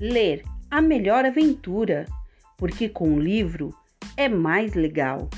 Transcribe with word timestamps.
ler 0.00 0.42
a 0.70 0.80
melhor 0.80 1.24
aventura, 1.24 2.06
porque 2.56 2.88
com 2.88 3.14
o 3.14 3.20
livro 3.20 3.74
é 4.16 4.28
mais 4.28 4.74
legal. 4.74 5.28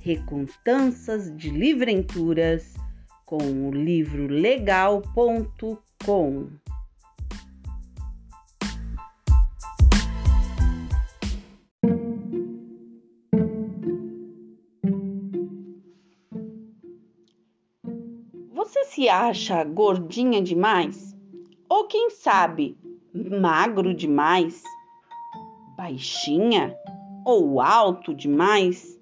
Recontanças 0.00 1.34
de 1.36 1.50
Livrenturas 1.50 2.74
com 3.24 3.68
o 3.68 3.72
livro 3.72 4.26
legal.com. 4.26 5.04
Você 18.52 18.84
se 18.84 19.08
acha 19.08 19.64
gordinha 19.64 20.42
demais? 20.42 21.16
Ou 21.68 21.86
quem 21.86 22.10
sabe, 22.10 22.76
magro 23.14 23.94
demais? 23.94 24.62
Baixinha 25.76 26.76
ou 27.24 27.60
alto 27.60 28.12
demais? 28.12 28.98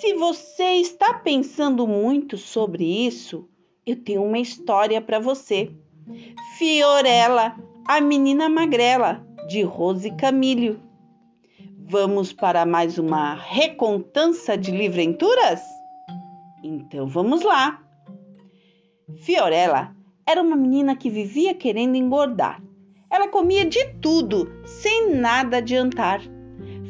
Se 0.00 0.14
você 0.14 0.76
está 0.76 1.14
pensando 1.14 1.86
muito 1.86 2.38
sobre 2.38 2.84
isso, 3.06 3.46
eu 3.84 3.96
tenho 3.96 4.24
uma 4.24 4.38
história 4.38 5.00
para 5.02 5.18
você. 5.18 5.70
Fiorella, 6.56 7.56
a 7.86 8.00
menina 8.00 8.48
magrela, 8.48 9.26
de 9.48 9.62
Rose 9.62 10.10
Camilho. 10.12 10.80
Vamos 11.90 12.32
para 12.32 12.64
mais 12.64 12.98
uma 12.98 13.34
recontança 13.34 14.56
de 14.56 14.70
livrenturas? 14.70 15.60
Então 16.62 17.06
vamos 17.06 17.42
lá. 17.42 17.82
Fiorella 19.16 19.94
era 20.26 20.42
uma 20.42 20.56
menina 20.56 20.94
que 20.94 21.10
vivia 21.10 21.54
querendo 21.54 21.96
engordar. 21.96 22.62
Comia 23.28 23.64
de 23.64 23.84
tudo, 24.00 24.50
sem 24.64 25.14
nada 25.14 25.58
adiantar. 25.58 26.20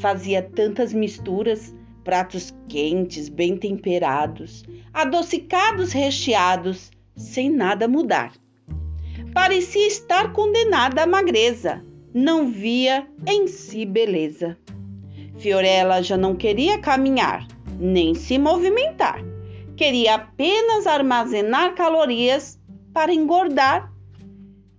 Fazia 0.01 0.43
tantas 0.43 0.93
misturas 0.93 1.75
pratos 2.05 2.55
quentes, 2.69 3.29
bem 3.29 3.57
temperados, 3.57 4.65
adocicados, 4.95 5.93
recheados, 5.93 6.91
sem 7.15 7.51
nada 7.51 7.87
mudar. 7.87 8.33
Parecia 9.35 9.87
estar 9.87 10.33
condenada 10.33 11.03
à 11.03 11.07
magreza, 11.07 11.85
não 12.15 12.51
via 12.51 13.07
em 13.27 13.47
si 13.47 13.85
beleza. 13.85 14.57
Fiorella 15.37 16.03
já 16.03 16.17
não 16.17 16.35
queria 16.35 16.79
caminhar, 16.79 17.47
nem 17.79 18.15
se 18.15 18.39
movimentar. 18.39 19.23
Queria 19.77 20.15
apenas 20.15 20.87
armazenar 20.87 21.75
calorias 21.75 22.59
para 22.93 23.13
engordar. 23.13 23.93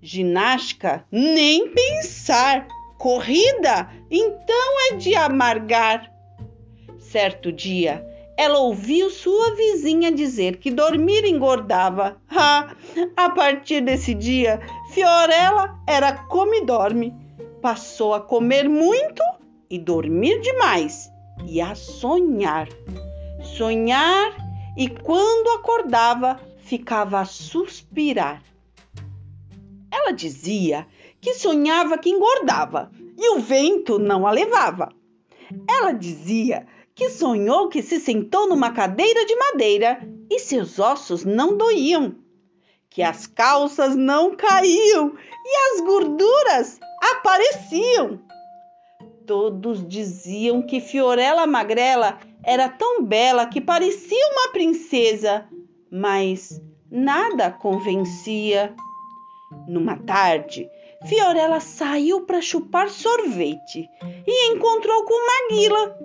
Ginástica, 0.02 1.06
nem 1.12 1.70
pensar. 1.70 2.68
Corrida, 2.98 3.90
então 4.12 4.92
é 4.92 4.96
de 4.96 5.16
amargar. 5.16 6.12
Certo 7.00 7.50
dia, 7.50 8.06
ela 8.38 8.60
ouviu 8.60 9.10
sua 9.10 9.56
vizinha 9.56 10.12
dizer 10.12 10.58
que 10.58 10.72
dormir 10.72 11.26
engordava. 11.26 12.18
Ah, 12.30 12.76
a 13.18 13.30
partir 13.30 13.82
desse 13.82 14.14
dia, 14.14 14.62
Fiorella 14.92 15.78
era 15.88 16.14
come 16.14 16.62
dorme. 16.62 17.14
Passou 17.62 18.14
a 18.14 18.22
comer 18.22 18.70
muito 18.70 19.22
e 19.70 19.78
dormir 19.78 20.40
demais 20.40 21.12
e 21.46 21.60
a 21.60 21.76
sonhar. 21.76 22.68
Sonhar 23.58 24.36
e 24.78 24.88
quando 24.88 25.60
acordava, 25.60 26.40
ficava 26.60 27.20
a 27.20 27.26
suspirar. 27.26 28.42
Ela 29.92 30.12
dizia 30.12 30.88
que 31.22 31.34
sonhava 31.34 31.98
que 31.98 32.10
engordava 32.10 32.92
e 33.18 33.36
o 33.36 33.40
vento 33.40 34.00
não 34.00 34.26
a 34.26 34.32
levava. 34.32 34.90
Ela 35.68 35.92
dizia 35.92 36.68
que 36.94 37.10
sonhou 37.10 37.70
que 37.70 37.82
se 37.82 38.00
sentou 38.00 38.48
numa 38.48 38.72
cadeira 38.72 39.26
de 39.26 39.36
madeira 39.36 40.08
e 40.30 40.40
seus 40.40 40.80
ossos 40.80 41.24
não 41.26 41.58
doíam, 41.58 42.16
que 42.90 43.02
as 43.02 43.26
calças 43.26 43.96
não 43.96 44.36
caíam 44.36 45.14
e 45.46 45.74
as 45.74 45.82
gorduras 45.82 46.80
apareciam. 47.14 48.20
Todos 49.26 49.88
diziam 49.88 50.62
que 50.62 50.82
Fiorella 50.82 51.46
Magrela 51.46 52.20
era 52.44 52.68
tão 52.68 53.04
bela 53.04 53.46
que 53.46 53.62
parecia 53.62 54.28
uma 54.34 54.52
princesa, 54.52 55.48
mas 55.92 56.62
nada 56.92 57.52
convencia. 57.52 58.74
Numa 59.68 59.98
tarde, 59.98 60.70
Fiorella 61.08 61.60
saiu 61.60 62.26
para 62.26 62.42
chupar 62.42 62.90
sorvete 62.90 63.90
e 64.28 64.54
encontrou 64.54 65.04
com 65.06 65.26
Maguila, 65.26 65.98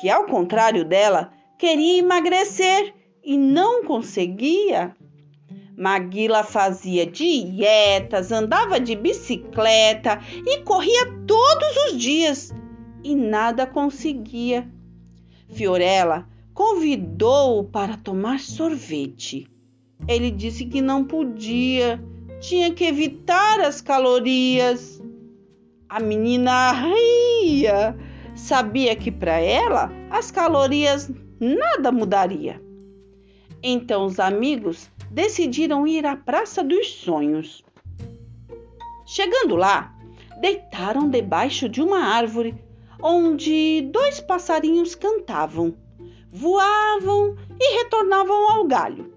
que, 0.00 0.08
ao 0.08 0.26
contrário 0.26 0.84
dela, 0.84 1.30
queria 1.58 1.98
emagrecer 1.98 2.94
e 3.22 3.36
não 3.36 3.84
conseguia. 3.84 4.96
Maguila 5.76 6.42
fazia 6.42 7.06
dietas, 7.06 8.32
andava 8.32 8.80
de 8.80 8.96
bicicleta 8.96 10.20
e 10.44 10.62
corria 10.62 11.06
todos 11.26 11.76
os 11.86 11.98
dias 12.00 12.52
e 13.04 13.14
nada 13.14 13.66
conseguia. 13.66 14.68
Fiorella 15.50 16.28
convidou-o 16.52 17.64
para 17.64 17.96
tomar 17.96 18.40
sorvete. 18.40 19.46
Ele 20.08 20.30
disse 20.30 20.64
que 20.66 20.80
não 20.80 21.04
podia, 21.04 22.02
tinha 22.40 22.72
que 22.72 22.84
evitar 22.84 23.60
as 23.60 23.80
calorias. 23.80 25.02
A 25.88 26.00
menina 26.00 26.72
ria 26.72 27.96
sabia 28.34 28.94
que 28.94 29.10
para 29.10 29.40
ela 29.40 29.90
as 30.10 30.30
calorias 30.30 31.10
nada 31.40 31.90
mudaria. 31.90 32.62
Então 33.62 34.04
os 34.04 34.20
amigos 34.20 34.90
decidiram 35.10 35.86
ir 35.86 36.06
à 36.06 36.16
Praça 36.16 36.62
dos 36.62 36.94
Sonhos. 36.94 37.64
Chegando 39.06 39.56
lá, 39.56 39.94
deitaram 40.40 41.08
debaixo 41.08 41.68
de 41.68 41.80
uma 41.80 41.98
árvore 41.98 42.54
onde 43.02 43.88
dois 43.92 44.20
passarinhos 44.20 44.94
cantavam, 44.94 45.74
voavam 46.30 47.36
e 47.58 47.78
retornavam 47.78 48.50
ao 48.50 48.64
galho. 48.66 49.12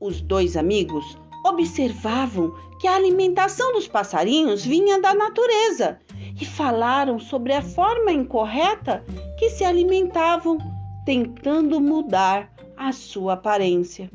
Os 0.00 0.20
dois 0.20 0.56
amigos 0.56 1.18
observavam 1.48 2.54
que 2.78 2.86
a 2.86 2.94
alimentação 2.94 3.72
dos 3.72 3.88
passarinhos 3.88 4.64
vinha 4.64 5.00
da 5.00 5.14
natureza 5.14 6.00
e 6.40 6.44
falaram 6.44 7.18
sobre 7.18 7.52
a 7.52 7.62
forma 7.62 8.12
incorreta 8.12 9.04
que 9.38 9.50
se 9.50 9.64
alimentavam, 9.64 10.58
tentando 11.04 11.80
mudar 11.80 12.52
a 12.76 12.92
sua 12.92 13.32
aparência. 13.32 14.10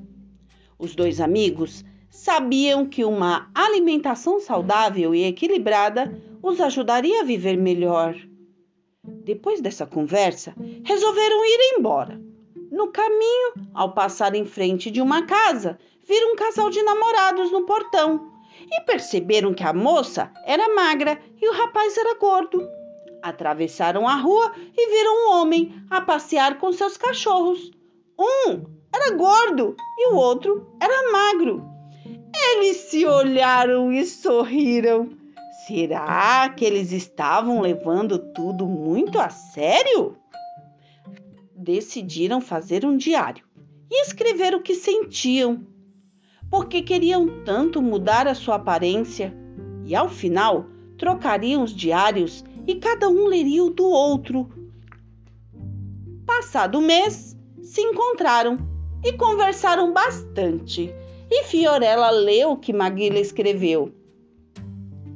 Os 0.79 0.95
dois 0.95 1.19
amigos 1.19 1.83
sabiam 2.09 2.85
que 2.85 3.03
uma 3.03 3.49
alimentação 3.53 4.39
saudável 4.39 5.13
e 5.13 5.23
equilibrada 5.23 6.13
os 6.41 6.61
ajudaria 6.61 7.21
a 7.21 7.25
viver 7.25 7.57
melhor. 7.57 8.15
Depois 9.03 9.59
dessa 9.59 9.85
conversa, 9.85 10.53
resolveram 10.83 11.45
ir 11.45 11.77
embora. 11.77 12.21
No 12.71 12.87
caminho, 12.87 13.53
ao 13.73 13.93
passar 13.93 14.35
em 14.35 14.45
frente 14.45 14.89
de 14.89 15.01
uma 15.01 15.25
casa, 15.25 15.77
viram 16.05 16.33
um 16.33 16.35
casal 16.35 16.69
de 16.69 16.81
namorados 16.83 17.51
no 17.51 17.65
portão 17.65 18.31
e 18.71 18.81
perceberam 18.81 19.53
que 19.53 19.63
a 19.63 19.73
moça 19.73 20.31
era 20.45 20.73
magra 20.73 21.19
e 21.41 21.49
o 21.49 21.53
rapaz 21.53 21.97
era 21.97 22.15
gordo. 22.15 22.67
Atravessaram 23.21 24.07
a 24.07 24.15
rua 24.15 24.53
e 24.57 24.89
viram 24.89 25.13
um 25.13 25.33
homem 25.35 25.73
a 25.89 26.01
passear 26.01 26.57
com 26.59 26.71
seus 26.71 26.97
cachorros. 26.97 27.71
Um 28.19 28.65
era 28.93 29.15
gordo 29.15 29.75
e 29.97 30.09
o 30.09 30.15
outro 30.15 30.67
era 30.79 31.11
magro. 31.11 31.63
Eles 32.35 32.77
se 32.77 33.05
olharam 33.05 33.91
e 33.91 34.05
sorriram. 34.05 35.09
Será 35.65 36.49
que 36.49 36.65
eles 36.65 36.91
estavam 36.91 37.61
levando 37.61 38.19
tudo 38.33 38.67
muito 38.67 39.19
a 39.19 39.29
sério? 39.29 40.17
Decidiram 41.55 42.41
fazer 42.41 42.85
um 42.85 42.97
diário 42.97 43.45
e 43.89 44.01
escrever 44.01 44.53
o 44.53 44.61
que 44.61 44.75
sentiam 44.75 45.65
porque 46.53 46.83
queriam 46.83 47.27
tanto 47.43 47.81
mudar 47.81 48.27
a 48.27 48.35
sua 48.35 48.57
aparência. 48.57 49.33
E 49.87 49.95
ao 49.95 50.07
final, 50.07 50.67
trocariam 50.99 51.63
os 51.63 51.75
diários 51.75 52.45
e 52.67 52.75
cada 52.75 53.09
um 53.09 53.25
leria 53.25 53.63
o 53.63 53.71
do 53.71 53.83
outro. 53.83 54.47
Passado 56.27 56.77
o 56.77 56.81
mês, 56.81 57.35
se 57.59 57.81
encontraram 57.81 58.59
e 59.03 59.13
conversaram 59.13 59.91
bastante. 59.91 60.93
E 61.27 61.43
Fiorella 61.45 62.11
leu 62.11 62.51
o 62.51 62.57
que 62.57 62.71
Maguila 62.71 63.17
escreveu. 63.17 63.91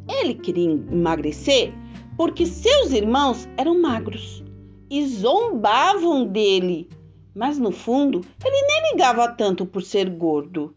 Ele 0.10 0.34
queria 0.34 0.72
emagrecer 0.72 1.72
porque 2.18 2.48
seus 2.48 2.92
irmãos 2.92 3.48
eram 3.56 3.80
magros 3.80 4.44
e 4.90 5.06
zombavam 5.06 6.26
dele, 6.26 6.90
mas 7.36 7.60
no 7.60 7.70
fundo 7.70 8.26
ele 8.44 8.66
nem 8.66 8.92
ligava 8.92 9.28
tanto 9.28 9.68
por 9.68 9.84
ser 9.84 10.10
gordo. 10.10 10.76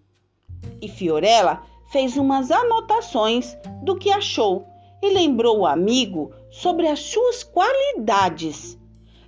E 0.80 0.88
Fiorella 0.88 1.62
fez 1.90 2.16
umas 2.16 2.50
anotações 2.50 3.56
do 3.82 3.96
que 3.96 4.10
achou 4.10 4.66
e 5.02 5.12
lembrou 5.12 5.60
o 5.60 5.66
amigo 5.66 6.32
sobre 6.50 6.86
as 6.86 7.00
suas 7.00 7.42
qualidades. 7.42 8.78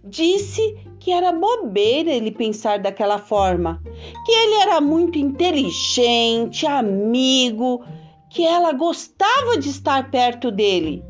Disse 0.04 0.76
que 0.98 1.10
era 1.10 1.32
bobeira 1.32 2.10
ele 2.10 2.30
pensar 2.30 2.78
daquela 2.78 3.18
forma, 3.18 3.80
que 4.24 4.32
ele 4.32 4.54
era 4.56 4.80
muito 4.80 5.18
inteligente, 5.18 6.66
amigo, 6.66 7.84
que 8.28 8.44
ela 8.44 8.72
gostava 8.72 9.58
de 9.58 9.68
estar 9.68 10.10
perto 10.10 10.50
dele. 10.50 11.04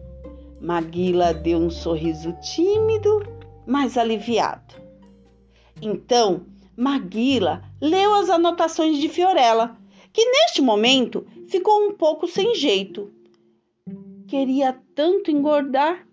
Maguila 0.60 1.34
deu 1.34 1.58
um 1.58 1.70
sorriso 1.70 2.32
tímido, 2.40 3.22
mas 3.66 3.96
aliviado. 3.96 4.74
Então, 5.80 6.46
Maguila 6.76 7.62
leu 7.80 8.14
as 8.14 8.30
anotações 8.30 8.98
de 8.98 9.08
Fiorella, 9.08 9.76
que 10.12 10.24
neste 10.24 10.60
momento 10.60 11.26
ficou 11.48 11.86
um 11.86 11.92
pouco 11.92 12.28
sem 12.28 12.54
jeito. 12.54 13.10
Queria 14.28 14.78
tanto 14.94 15.30
engordar. 15.30 16.06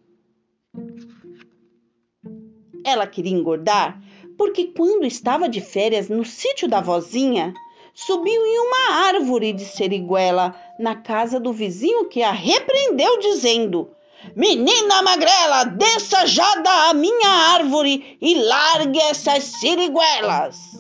Ela 2.86 3.06
queria 3.06 3.34
engordar 3.34 4.02
porque, 4.38 4.68
quando 4.68 5.06
estava 5.06 5.50
de 5.50 5.60
férias 5.60 6.08
no 6.08 6.24
sítio 6.24 6.66
da 6.66 6.80
vozinha, 6.80 7.54
subiu 7.94 8.46
em 8.46 8.60
uma 8.60 9.08
árvore 9.08 9.52
de 9.52 9.66
seriguela 9.66 10.56
na 10.80 10.96
casa 10.96 11.42
do 11.42 11.52
vizinho 11.52 12.08
que 12.08 12.24
a 12.24 12.32
repreendeu, 12.32 13.20
dizendo: 13.20 13.90
Menina 14.36 15.02
magrela, 15.02 15.66
desça 15.66 16.26
já 16.26 16.56
da 16.56 16.94
minha 16.94 17.30
árvore 17.30 18.18
e 18.22 18.36
largue 18.36 19.00
essas 19.00 19.44
siriguelas. 19.44 20.79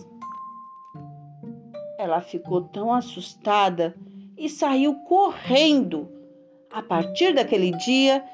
Ela 2.09 2.21
ficou 2.21 2.63
tão 2.63 2.91
assustada 2.91 3.95
e 4.35 4.49
saiu 4.49 4.95
correndo. 5.03 6.09
A 6.71 6.81
partir 6.81 7.35
daquele 7.35 7.69
dia, 7.77 8.25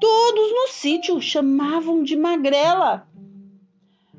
todos 0.00 0.50
no 0.50 0.68
sítio 0.68 1.20
chamavam 1.20 2.02
de 2.02 2.16
magrela. 2.16 3.06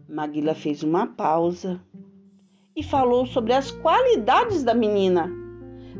Maguila 0.07 0.53
fez 0.53 0.83
uma 0.83 1.07
pausa 1.07 1.81
e 2.75 2.83
falou 2.83 3.25
sobre 3.25 3.51
as 3.51 3.71
qualidades 3.71 4.63
da 4.63 4.75
menina. 4.75 5.27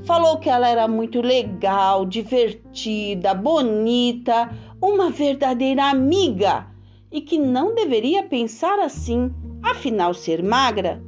Falou 0.04 0.38
que 0.38 0.48
ela 0.48 0.70
era 0.70 0.88
muito 0.88 1.20
legal, 1.20 2.06
divertida, 2.06 3.34
bonita, 3.34 4.52
uma 4.80 5.10
verdadeira 5.10 5.86
amiga 5.86 6.68
e 7.12 7.22
que 7.22 7.40
não 7.40 7.74
deveria 7.74 8.22
pensar 8.22 8.78
assim, 8.78 9.34
afinal, 9.64 10.14
ser 10.14 10.44
magra 10.44 11.02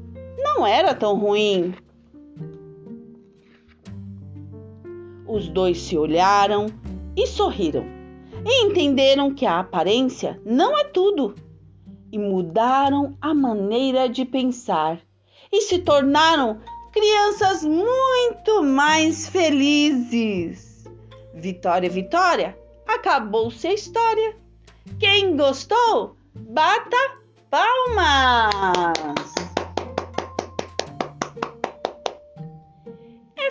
não 0.44 0.66
era 0.66 0.96
tão 0.96 1.16
ruim. 1.16 1.74
Os 5.32 5.48
dois 5.48 5.80
se 5.80 5.98
olharam 5.98 6.66
e 7.16 7.26
sorriram 7.26 7.86
e 8.46 8.66
entenderam 8.66 9.34
que 9.34 9.46
a 9.46 9.62
aparência 9.62 10.38
não 10.46 10.78
é 10.78 10.84
tudo 10.84 11.36
e 12.12 12.20
mudaram 12.20 13.16
a 13.22 13.34
maneira 13.34 14.10
de 14.10 14.26
pensar 14.26 15.00
e 15.50 15.62
se 15.62 15.80
tornaram 15.80 16.60
crianças 16.92 17.64
muito 17.64 18.62
mais 18.62 19.30
felizes. 19.30 20.86
Vitória, 21.34 21.90
Vitória, 21.90 22.58
acabou-se 22.86 23.66
a 23.68 23.74
história. 23.74 24.36
Quem 25.00 25.38
gostou, 25.38 26.18
bata 26.36 26.98
palmas! 27.50 29.21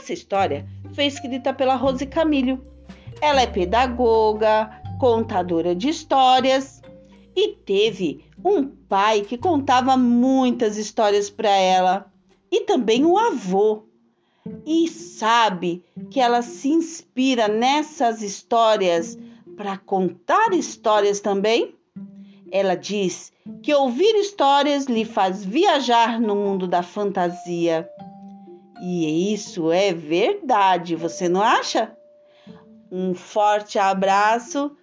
Essa 0.00 0.14
história 0.14 0.66
foi 0.94 1.04
escrita 1.04 1.52
pela 1.52 1.76
Rose 1.76 2.06
Camilho. 2.06 2.64
Ela 3.20 3.42
é 3.42 3.46
pedagoga, 3.46 4.70
contadora 4.98 5.74
de 5.74 5.90
histórias 5.90 6.80
e 7.36 7.48
teve 7.48 8.24
um 8.42 8.64
pai 8.64 9.20
que 9.20 9.36
contava 9.36 9.98
muitas 9.98 10.78
histórias 10.78 11.28
para 11.28 11.50
ela 11.50 12.10
e 12.50 12.62
também 12.62 13.04
um 13.04 13.18
avô. 13.18 13.84
E 14.64 14.88
sabe 14.88 15.84
que 16.10 16.18
ela 16.18 16.40
se 16.40 16.70
inspira 16.70 17.46
nessas 17.46 18.22
histórias 18.22 19.18
para 19.54 19.76
contar 19.76 20.54
histórias 20.54 21.20
também? 21.20 21.74
Ela 22.50 22.74
diz 22.74 23.32
que 23.62 23.74
ouvir 23.74 24.14
histórias 24.16 24.86
lhe 24.86 25.04
faz 25.04 25.44
viajar 25.44 26.18
no 26.18 26.34
mundo 26.34 26.66
da 26.66 26.82
fantasia. 26.82 27.86
E 28.80 29.32
isso 29.34 29.70
é 29.70 29.92
verdade, 29.92 30.96
você 30.96 31.28
não 31.28 31.42
acha? 31.42 31.94
Um 32.90 33.14
forte 33.14 33.78
abraço 33.78 34.74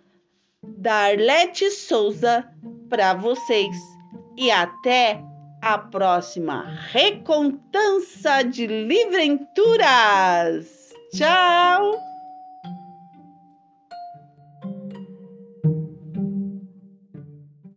da 0.64 0.94
Arlete 0.94 1.70
Souza 1.72 2.48
para 2.90 3.14
vocês 3.14 3.76
e 4.38 4.50
até 4.52 5.22
a 5.62 5.78
próxima 5.78 6.64
Recontança 6.92 8.44
de 8.44 8.68
Livrenturas. 8.68 9.48
Tchau! 11.12 12.17